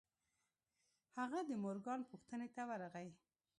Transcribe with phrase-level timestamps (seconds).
[1.19, 3.09] هغه د مورګان پوښتنې ته ورغی.